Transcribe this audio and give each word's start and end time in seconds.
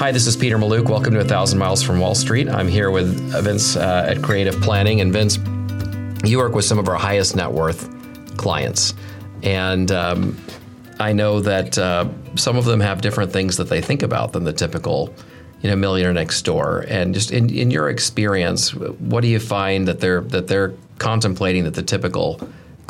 Hi, 0.00 0.12
this 0.12 0.26
is 0.26 0.34
Peter 0.34 0.56
Mallouk. 0.56 0.88
Welcome 0.88 1.12
to 1.12 1.20
A 1.20 1.24
Thousand 1.24 1.58
Miles 1.58 1.82
from 1.82 2.00
Wall 2.00 2.14
Street. 2.14 2.48
I'm 2.48 2.68
here 2.68 2.90
with 2.90 3.18
Vince 3.44 3.76
uh, 3.76 4.06
at 4.08 4.22
Creative 4.22 4.58
Planning. 4.62 5.02
And 5.02 5.12
Vince, 5.12 5.36
you 6.24 6.38
work 6.38 6.54
with 6.54 6.64
some 6.64 6.78
of 6.78 6.88
our 6.88 6.94
highest 6.94 7.36
net 7.36 7.52
worth 7.52 7.86
clients. 8.38 8.94
And 9.42 9.92
um, 9.92 10.38
I 10.98 11.12
know 11.12 11.40
that 11.40 11.76
uh, 11.76 12.08
some 12.34 12.56
of 12.56 12.64
them 12.64 12.80
have 12.80 13.02
different 13.02 13.30
things 13.30 13.58
that 13.58 13.68
they 13.68 13.82
think 13.82 14.02
about 14.02 14.32
than 14.32 14.44
the 14.44 14.54
typical 14.54 15.14
you 15.60 15.68
know, 15.68 15.76
millionaire 15.76 16.14
next 16.14 16.40
door. 16.46 16.86
And 16.88 17.12
just 17.12 17.30
in, 17.30 17.50
in 17.50 17.70
your 17.70 17.90
experience, 17.90 18.74
what 18.74 19.20
do 19.20 19.28
you 19.28 19.38
find 19.38 19.86
that 19.86 20.00
they're 20.00 20.22
that 20.22 20.48
they're 20.48 20.72
contemplating 20.96 21.64
that 21.64 21.74
the 21.74 21.82
typical 21.82 22.40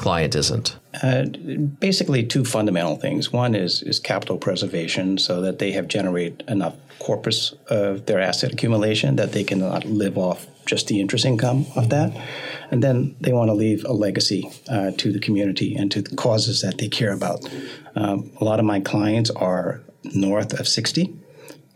client 0.00 0.34
isn't? 0.34 0.76
Uh, 1.02 1.26
basically, 1.78 2.24
two 2.24 2.44
fundamental 2.44 2.96
things. 2.96 3.32
One 3.32 3.54
is 3.54 3.82
is 3.82 4.00
capital 4.00 4.38
preservation, 4.38 5.18
so 5.18 5.40
that 5.42 5.58
they 5.58 5.72
have 5.72 5.88
generated 5.88 6.42
enough 6.48 6.74
corpus 6.98 7.54
of 7.68 8.06
their 8.06 8.20
asset 8.20 8.52
accumulation 8.52 9.16
that 9.16 9.32
they 9.32 9.44
cannot 9.44 9.84
live 9.84 10.16
off 10.16 10.46
just 10.66 10.88
the 10.88 11.00
interest 11.00 11.24
income 11.24 11.66
of 11.76 11.88
that. 11.90 12.10
And 12.70 12.82
then 12.82 13.16
they 13.20 13.32
want 13.32 13.48
to 13.48 13.54
leave 13.54 13.84
a 13.84 13.92
legacy 13.92 14.50
uh, 14.68 14.92
to 14.98 15.12
the 15.12 15.18
community 15.18 15.74
and 15.74 15.90
to 15.90 16.00
the 16.02 16.14
causes 16.16 16.60
that 16.62 16.78
they 16.78 16.88
care 16.88 17.12
about. 17.12 17.40
Um, 17.96 18.30
a 18.40 18.44
lot 18.44 18.58
of 18.60 18.64
my 18.64 18.80
clients 18.80 19.30
are 19.30 19.80
north 20.04 20.58
of 20.60 20.68
60. 20.68 21.12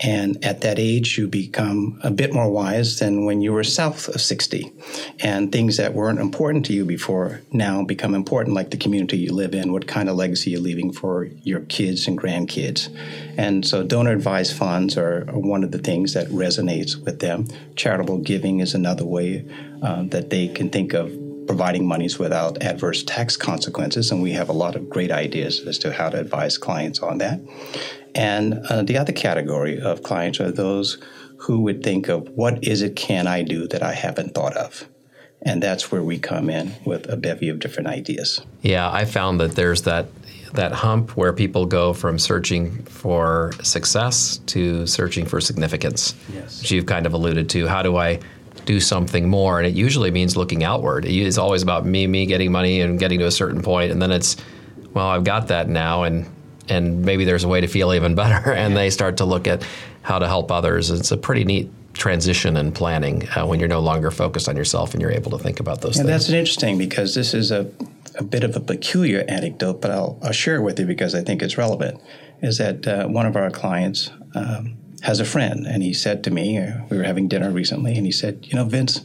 And 0.00 0.44
at 0.44 0.62
that 0.62 0.78
age, 0.78 1.16
you 1.16 1.28
become 1.28 2.00
a 2.02 2.10
bit 2.10 2.34
more 2.34 2.50
wise 2.50 2.98
than 2.98 3.24
when 3.24 3.40
you 3.40 3.52
were 3.52 3.62
south 3.62 4.08
of 4.08 4.20
60. 4.20 4.72
And 5.20 5.52
things 5.52 5.76
that 5.76 5.94
weren't 5.94 6.18
important 6.18 6.66
to 6.66 6.72
you 6.72 6.84
before 6.84 7.42
now 7.52 7.84
become 7.84 8.14
important, 8.14 8.56
like 8.56 8.70
the 8.70 8.76
community 8.76 9.18
you 9.18 9.32
live 9.32 9.54
in, 9.54 9.72
what 9.72 9.86
kind 9.86 10.08
of 10.08 10.16
legacy 10.16 10.50
you're 10.50 10.60
leaving 10.60 10.92
for 10.92 11.26
your 11.42 11.60
kids 11.60 12.08
and 12.08 12.18
grandkids. 12.18 12.94
And 13.38 13.64
so, 13.64 13.84
donor 13.84 14.12
advised 14.12 14.56
funds 14.56 14.96
are, 14.96 15.28
are 15.28 15.38
one 15.38 15.62
of 15.62 15.70
the 15.70 15.78
things 15.78 16.12
that 16.14 16.26
resonates 16.28 16.96
with 16.96 17.20
them. 17.20 17.46
Charitable 17.76 18.18
giving 18.18 18.60
is 18.60 18.74
another 18.74 19.04
way 19.04 19.46
uh, 19.80 20.02
that 20.08 20.30
they 20.30 20.48
can 20.48 20.70
think 20.70 20.92
of 20.92 21.23
providing 21.46 21.86
monies 21.86 22.18
without 22.18 22.62
adverse 22.62 23.02
tax 23.02 23.36
consequences. 23.36 24.10
And 24.10 24.22
we 24.22 24.32
have 24.32 24.48
a 24.48 24.52
lot 24.52 24.76
of 24.76 24.88
great 24.88 25.10
ideas 25.10 25.60
as 25.66 25.78
to 25.78 25.92
how 25.92 26.10
to 26.10 26.18
advise 26.18 26.58
clients 26.58 27.00
on 27.00 27.18
that. 27.18 27.40
And 28.14 28.64
uh, 28.68 28.82
the 28.82 28.96
other 28.96 29.12
category 29.12 29.80
of 29.80 30.02
clients 30.02 30.40
are 30.40 30.50
those 30.50 30.98
who 31.38 31.60
would 31.60 31.82
think 31.82 32.08
of 32.08 32.28
what 32.30 32.64
is 32.64 32.82
it 32.82 32.96
can 32.96 33.26
I 33.26 33.42
do 33.42 33.66
that 33.68 33.82
I 33.82 33.92
haven't 33.92 34.34
thought 34.34 34.56
of? 34.56 34.88
And 35.42 35.62
that's 35.62 35.92
where 35.92 36.02
we 36.02 36.18
come 36.18 36.48
in 36.48 36.74
with 36.86 37.08
a 37.08 37.16
bevy 37.16 37.50
of 37.50 37.58
different 37.58 37.88
ideas. 37.88 38.40
Yeah, 38.62 38.90
I 38.90 39.04
found 39.04 39.40
that 39.40 39.52
there's 39.52 39.82
that 39.82 40.06
that 40.54 40.70
hump 40.70 41.16
where 41.16 41.32
people 41.32 41.66
go 41.66 41.92
from 41.92 42.16
searching 42.16 42.84
for 42.84 43.52
success 43.62 44.38
to 44.46 44.86
searching 44.86 45.26
for 45.26 45.40
significance. 45.40 46.14
Yes. 46.32 46.60
Which 46.60 46.70
you've 46.70 46.86
kind 46.86 47.06
of 47.06 47.12
alluded 47.12 47.50
to. 47.50 47.66
How 47.66 47.82
do 47.82 47.96
I 47.96 48.20
do 48.64 48.80
something 48.80 49.28
more? 49.28 49.58
And 49.58 49.66
it 49.66 49.74
usually 49.74 50.10
means 50.10 50.36
looking 50.36 50.64
outward. 50.64 51.04
It's 51.04 51.38
always 51.38 51.62
about 51.62 51.84
me, 51.86 52.06
me 52.06 52.26
getting 52.26 52.52
money 52.52 52.80
and 52.80 52.98
getting 52.98 53.18
to 53.20 53.26
a 53.26 53.30
certain 53.30 53.62
point, 53.62 53.92
and 53.92 54.00
then 54.00 54.10
it's, 54.10 54.36
well, 54.92 55.06
I've 55.06 55.24
got 55.24 55.48
that 55.48 55.68
now, 55.68 56.04
and 56.04 56.26
and 56.68 57.04
maybe 57.04 57.24
there's 57.24 57.44
a 57.44 57.48
way 57.48 57.60
to 57.60 57.66
feel 57.66 57.92
even 57.92 58.14
better. 58.22 58.52
And 58.52 58.76
they 58.76 58.90
start 58.90 59.18
to 59.18 59.24
look 59.24 59.46
at 59.46 59.66
how 60.02 60.18
to 60.18 60.26
help 60.26 60.50
others. 60.50 60.90
It's 60.90 61.12
a 61.12 61.16
pretty 61.16 61.44
neat 61.44 61.70
transition 61.94 62.56
in 62.56 62.72
planning 62.72 63.28
uh, 63.30 63.46
when 63.46 63.60
you're 63.60 63.68
no 63.68 63.80
longer 63.80 64.10
focused 64.10 64.48
on 64.48 64.56
yourself 64.56 64.92
and 64.92 65.00
you're 65.00 65.12
able 65.12 65.30
to 65.30 65.38
think 65.38 65.60
about 65.60 65.80
those 65.80 65.96
yeah, 65.96 66.02
things. 66.02 66.26
That's 66.26 66.30
interesting 66.30 66.76
because 66.76 67.14
this 67.14 67.34
is 67.34 67.50
a, 67.50 67.70
a 68.16 68.24
bit 68.24 68.44
of 68.44 68.56
a 68.56 68.60
peculiar 68.60 69.24
anecdote, 69.28 69.80
but 69.80 69.90
I'll, 69.90 70.18
I'll 70.22 70.32
share 70.32 70.56
it 70.56 70.62
with 70.62 70.78
you 70.78 70.86
because 70.86 71.14
I 71.14 71.22
think 71.22 71.42
it's 71.42 71.56
relevant. 71.56 72.00
Is 72.42 72.58
that 72.58 72.86
uh, 72.86 73.06
one 73.06 73.26
of 73.26 73.36
our 73.36 73.50
clients 73.50 74.10
um, 74.34 74.76
has 75.04 75.20
a 75.20 75.24
friend, 75.24 75.66
and 75.66 75.82
he 75.82 75.92
said 75.92 76.24
to 76.24 76.30
me, 76.30 76.58
uh, 76.58 76.78
we 76.88 76.96
were 76.96 77.04
having 77.04 77.28
dinner 77.28 77.50
recently, 77.50 77.94
and 77.94 78.06
he 78.06 78.12
said, 78.12 78.38
You 78.42 78.56
know, 78.56 78.64
Vince, 78.64 79.04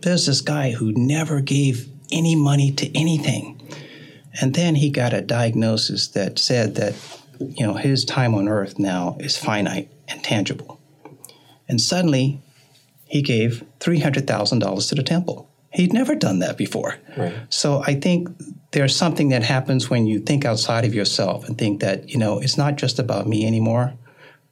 there's 0.00 0.26
this 0.26 0.40
guy 0.40 0.72
who 0.72 0.92
never 0.92 1.40
gave 1.40 1.88
any 2.10 2.34
money 2.34 2.72
to 2.72 2.98
anything. 2.98 3.60
And 4.40 4.54
then 4.54 4.74
he 4.74 4.90
got 4.90 5.12
a 5.12 5.20
diagnosis 5.20 6.08
that 6.08 6.40
said 6.40 6.74
that, 6.74 6.94
you 7.38 7.64
know, 7.64 7.74
his 7.74 8.04
time 8.04 8.34
on 8.34 8.48
earth 8.48 8.78
now 8.78 9.16
is 9.20 9.38
finite 9.38 9.88
and 10.08 10.22
tangible. 10.22 10.80
And 11.68 11.80
suddenly 11.80 12.42
he 13.04 13.22
gave 13.22 13.64
$300,000 13.78 14.88
to 14.88 14.94
the 14.96 15.02
temple. 15.02 15.48
He'd 15.70 15.92
never 15.92 16.16
done 16.16 16.40
that 16.40 16.56
before. 16.56 16.96
Right. 17.16 17.34
So 17.50 17.82
I 17.86 17.94
think 17.94 18.28
there's 18.72 18.96
something 18.96 19.28
that 19.28 19.44
happens 19.44 19.88
when 19.88 20.06
you 20.06 20.18
think 20.18 20.44
outside 20.44 20.84
of 20.84 20.94
yourself 20.94 21.46
and 21.46 21.56
think 21.56 21.80
that, 21.80 22.08
you 22.08 22.18
know, 22.18 22.40
it's 22.40 22.58
not 22.58 22.76
just 22.76 22.98
about 22.98 23.28
me 23.28 23.46
anymore, 23.46 23.94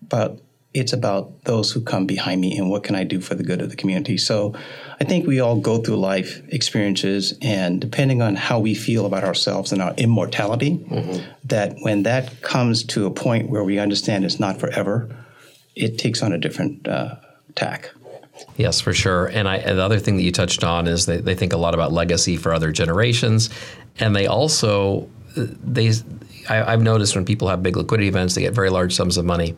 but 0.01 0.41
it's 0.75 0.93
about 0.93 1.45
those 1.45 1.71
who 1.71 1.81
come 1.81 2.05
behind 2.05 2.41
me 2.41 2.59
and 2.59 2.69
what 2.69 2.83
can 2.83 2.97
I 2.97 3.05
do 3.05 3.21
for 3.21 3.37
the 3.37 3.45
good 3.45 3.63
of 3.63 3.71
the 3.71 3.77
community. 3.77 4.19
So 4.19 4.55
I 5.01 5.05
think 5.05 5.25
we 5.25 5.39
all 5.39 5.61
go 5.61 5.79
through 5.79 5.97
life 5.97 6.43
experiences, 6.49 7.39
and 7.41 7.81
depending 7.81 8.21
on 8.21 8.35
how 8.35 8.59
we 8.59 8.75
feel 8.75 9.07
about 9.07 9.23
ourselves 9.23 9.73
and 9.73 9.81
our 9.81 9.95
immortality, 9.97 10.79
mm-hmm. 10.79 11.25
that 11.45 11.77
when 11.83 12.03
that 12.03 12.43
comes 12.43 12.83
to 12.87 13.07
a 13.07 13.11
point 13.11 13.51
where 13.51 13.63
we 13.63 13.79
understand 13.79 14.25
it's 14.25 14.41
not 14.41 14.59
forever, 14.59 15.09
it 15.77 15.97
takes 15.97 16.23
on 16.23 16.33
a 16.33 16.39
different 16.39 16.87
uh, 16.89 17.15
tack. 17.55 17.93
Yes, 18.57 18.81
for 18.81 18.93
sure. 18.93 19.27
And, 19.27 19.49
I, 19.49 19.59
and 19.59 19.79
the 19.79 19.83
other 19.83 20.01
thing 20.01 20.17
that 20.17 20.25
you 20.25 20.33
touched 20.33 20.65
on 20.65 20.89
is 20.89 21.07
they, 21.07 21.19
they 21.19 21.37
think 21.37 21.53
a 21.53 21.57
lot 21.57 21.75
about 21.75 21.93
legacy 21.93 22.37
for 22.37 22.53
other 22.53 22.73
generations, 22.73 23.49
and 24.01 24.15
they 24.15 24.27
also 24.27 25.09
they 25.37 25.93
I, 26.49 26.73
I've 26.73 26.83
noticed 26.83 27.15
when 27.15 27.25
people 27.25 27.49
have 27.49 27.63
big 27.63 27.77
liquidity 27.77 28.09
events, 28.09 28.35
they 28.35 28.43
get 28.43 28.55
very 28.55 28.71
large 28.71 28.93
sums 28.93 29.17
of 29.17 29.25
money 29.25 29.57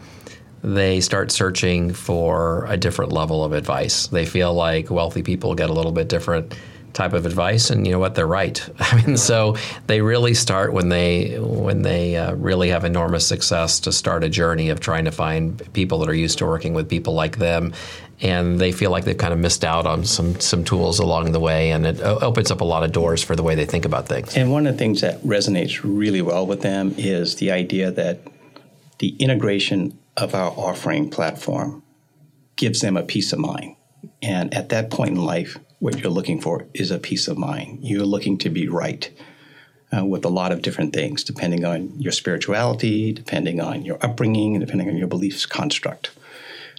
they 0.66 1.00
start 1.00 1.30
searching 1.30 1.92
for 1.92 2.66
a 2.66 2.76
different 2.76 3.12
level 3.12 3.44
of 3.44 3.52
advice. 3.52 4.08
They 4.08 4.26
feel 4.26 4.52
like 4.52 4.90
wealthy 4.90 5.22
people 5.22 5.54
get 5.54 5.70
a 5.70 5.72
little 5.72 5.92
bit 5.92 6.08
different 6.08 6.56
type 6.92 7.12
of 7.12 7.24
advice, 7.24 7.70
and 7.70 7.86
you 7.86 7.92
know 7.92 8.00
what? 8.00 8.16
They're 8.16 8.26
right. 8.26 8.68
I 8.80 8.96
mean, 8.96 9.16
so 9.16 9.56
they 9.86 10.00
really 10.00 10.34
start 10.34 10.72
when 10.72 10.88
they 10.88 11.38
when 11.38 11.82
they 11.82 12.16
uh, 12.16 12.34
really 12.34 12.70
have 12.70 12.84
enormous 12.84 13.24
success 13.24 13.78
to 13.80 13.92
start 13.92 14.24
a 14.24 14.28
journey 14.28 14.70
of 14.70 14.80
trying 14.80 15.04
to 15.04 15.12
find 15.12 15.72
people 15.72 16.00
that 16.00 16.08
are 16.08 16.14
used 16.14 16.38
to 16.38 16.46
working 16.46 16.74
with 16.74 16.88
people 16.88 17.14
like 17.14 17.38
them, 17.38 17.72
and 18.20 18.58
they 18.58 18.72
feel 18.72 18.90
like 18.90 19.04
they've 19.04 19.16
kind 19.16 19.32
of 19.32 19.38
missed 19.38 19.64
out 19.64 19.86
on 19.86 20.04
some 20.04 20.40
some 20.40 20.64
tools 20.64 20.98
along 20.98 21.30
the 21.30 21.40
way, 21.40 21.70
and 21.70 21.86
it 21.86 22.00
opens 22.00 22.50
up 22.50 22.60
a 22.60 22.64
lot 22.64 22.82
of 22.82 22.90
doors 22.90 23.22
for 23.22 23.36
the 23.36 23.42
way 23.44 23.54
they 23.54 23.66
think 23.66 23.84
about 23.84 24.08
things. 24.08 24.36
And 24.36 24.50
one 24.50 24.66
of 24.66 24.74
the 24.74 24.78
things 24.78 25.00
that 25.02 25.22
resonates 25.22 25.80
really 25.84 26.22
well 26.22 26.44
with 26.44 26.62
them 26.62 26.92
is 26.98 27.36
the 27.36 27.52
idea 27.52 27.92
that 27.92 28.18
the 28.98 29.14
integration 29.18 29.96
of 30.16 30.34
our 30.34 30.50
offering 30.52 31.10
platform 31.10 31.82
gives 32.56 32.80
them 32.80 32.96
a 32.96 33.02
peace 33.02 33.32
of 33.32 33.38
mind. 33.38 33.76
And 34.22 34.52
at 34.54 34.70
that 34.70 34.90
point 34.90 35.10
in 35.10 35.24
life, 35.24 35.58
what 35.78 35.98
you're 35.98 36.10
looking 36.10 36.40
for 36.40 36.66
is 36.72 36.90
a 36.90 36.98
peace 36.98 37.28
of 37.28 37.36
mind. 37.36 37.80
You're 37.82 38.06
looking 38.06 38.38
to 38.38 38.50
be 38.50 38.66
right 38.68 39.10
uh, 39.96 40.04
with 40.04 40.24
a 40.24 40.30
lot 40.30 40.52
of 40.52 40.62
different 40.62 40.92
things, 40.92 41.22
depending 41.22 41.64
on 41.64 42.00
your 42.00 42.12
spirituality, 42.12 43.12
depending 43.12 43.60
on 43.60 43.84
your 43.84 43.98
upbringing, 44.04 44.56
and 44.56 44.64
depending 44.64 44.88
on 44.88 44.96
your 44.96 45.08
beliefs 45.08 45.46
construct. 45.46 46.10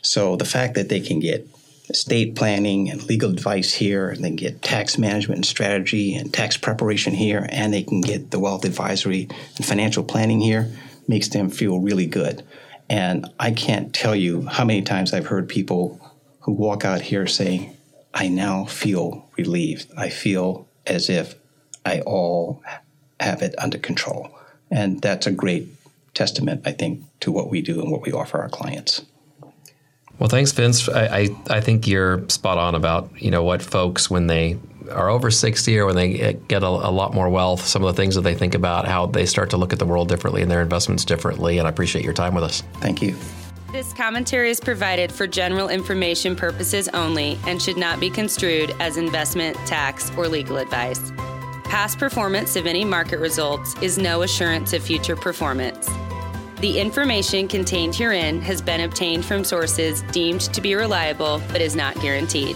So 0.02 0.36
the 0.36 0.46
fact 0.46 0.74
that 0.76 0.90
they 0.90 1.00
can 1.00 1.20
get 1.20 1.48
estate 1.90 2.36
planning 2.36 2.90
and 2.90 3.04
legal 3.04 3.32
advice 3.32 3.74
here, 3.74 4.10
and 4.10 4.24
they 4.24 4.32
get 4.32 4.62
tax 4.62 4.98
management 4.98 5.38
and 5.38 5.46
strategy 5.46 6.16
and 6.16 6.34
tax 6.34 6.58
preparation 6.58 7.14
here, 7.14 7.48
and 7.50 7.74
they 7.74 7.84
can 7.84 8.02
get 8.02 8.32
the 8.32 8.40
wealth 8.40 8.66
advisory 8.66 9.30
and 9.56 9.66
financial 9.66 10.04
planning 10.04 10.42
here, 10.42 10.72
makes 11.08 11.30
them 11.30 11.50
feel 11.50 11.80
really 11.80 12.08
good. 12.08 12.44
And 12.90 13.30
I 13.40 13.52
can't 13.52 13.94
tell 13.94 14.16
you 14.16 14.46
how 14.48 14.64
many 14.64 14.82
times 14.82 15.14
I've 15.14 15.28
heard 15.28 15.50
people 15.50 16.00
who 16.42 16.54
walk 16.54 16.86
out 16.86 17.02
here 17.02 17.28
saying, 17.28 17.76
I 18.14 18.30
now 18.30 18.66
feel 18.66 19.30
relieved. 19.38 19.92
I 19.98 20.10
feel 20.10 20.68
as 20.86 21.10
if 21.10 21.36
I 21.86 22.00
all 22.02 22.64
have 23.20 23.42
it 23.42 23.56
under 23.58 23.78
control. 23.78 24.30
And 24.72 25.02
that's 25.02 25.28
a 25.28 25.32
great 25.32 25.68
testament, 26.14 26.64
I 26.66 26.72
think, 26.72 27.04
to 27.22 27.32
what 27.32 27.50
we 27.50 27.62
do 27.62 27.82
and 27.82 27.92
what 27.92 28.02
we 28.02 28.12
offer 28.12 28.40
our 28.40 28.50
clients. 28.50 29.06
Well, 30.20 30.30
thanks, 30.30 30.52
Vince. 30.52 30.90
I, 30.90 31.06
I, 31.06 31.30
I 31.50 31.62
think 31.62 31.88
you're 31.88 32.28
spot 32.30 32.58
on 32.58 32.74
about 32.74 33.12
you 33.22 33.30
know 33.30 33.44
what 33.44 33.62
folks 33.62 34.10
when 34.10 34.28
they 34.28 34.58
are 34.90 35.10
over 35.10 35.32
60 35.32 35.78
or 35.78 35.86
when 35.86 35.96
they 35.96 36.34
get 36.48 36.64
a, 36.64 36.68
a, 36.68 36.92
lot 36.92 37.14
more 37.14 37.30
wealth, 37.30 37.66
some 37.66 37.84
of 37.84 37.96
the 37.96 38.00
things 38.00 38.16
that 38.16 38.22
they 38.22 38.36
think 38.36 38.56
about, 38.56 38.88
how 38.88 39.06
they 39.06 39.26
start 39.26 39.50
to 39.52 39.58
look 39.58 39.74
at 39.74 39.80
the 39.80 39.86
world 39.86 40.08
differently 40.08 40.42
and 40.42 40.50
their 40.50 40.62
investments 40.62 41.06
differently. 41.06 41.58
And 41.58 41.68
I 41.68 41.70
appreciate 41.70 42.04
your 42.04 42.14
time 42.14 42.34
with 42.34 42.44
us. 42.44 42.64
Thank 42.76 43.02
you. 43.02 43.16
This 43.72 43.92
commentary 43.94 44.50
is 44.50 44.60
provided 44.60 45.12
for 45.12 45.28
general 45.28 45.70
information 45.70 46.36
purposes 46.36 46.88
only 46.90 47.38
and 47.46 47.62
should 47.62 47.78
not 47.78 48.00
be 48.00 48.10
construed 48.10 48.74
as 48.80 48.96
investment, 48.96 49.58
tax, 49.68 50.10
or 50.18 50.28
legal 50.28 50.58
advice. 50.58 51.12
Past 51.66 52.00
performance 52.00 52.56
of 52.56 52.66
any 52.66 52.86
market 52.86 53.20
results 53.20 53.76
is 53.82 53.98
no 53.98 54.22
assurance 54.22 54.72
of 54.72 54.82
future 54.82 55.18
performance. 55.18 55.90
The 56.62 56.80
information 56.80 57.48
contained 57.48 57.94
herein 57.94 58.42
has 58.42 58.62
been 58.62 58.82
obtained 58.82 59.26
from 59.26 59.44
sources 59.44 60.02
deemed 60.12 60.42
to 60.54 60.62
be 60.62 60.74
reliable 60.74 61.42
but 61.52 61.62
is 61.62 61.76
not 61.76 62.00
guaranteed. 62.00 62.56